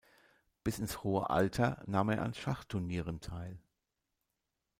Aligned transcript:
Bis 0.63 0.79
ins 0.79 1.03
hohe 1.03 1.29
Alter 1.29 1.83
nahm 1.85 2.09
er 2.09 2.23
an 2.23 2.33
Schachturnieren 2.33 3.19
teil. 3.21 3.59